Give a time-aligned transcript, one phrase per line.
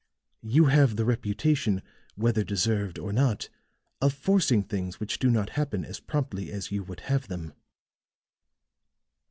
[0.41, 1.83] You have the reputation,
[2.15, 3.49] whether deserved or not,
[4.01, 7.53] of forcing things which do not happen as promptly as you would have them.